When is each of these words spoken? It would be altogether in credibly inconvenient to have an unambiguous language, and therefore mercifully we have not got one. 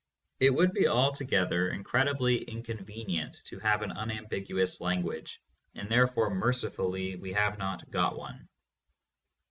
It 0.39 0.49
would 0.51 0.73
be 0.73 0.87
altogether 0.87 1.69
in 1.69 1.83
credibly 1.83 2.41
inconvenient 2.45 3.39
to 3.45 3.59
have 3.59 3.83
an 3.83 3.91
unambiguous 3.91 4.81
language, 4.81 5.39
and 5.75 5.89
therefore 5.89 6.33
mercifully 6.33 7.15
we 7.17 7.33
have 7.33 7.59
not 7.59 7.87
got 7.91 8.17
one. 8.17 8.49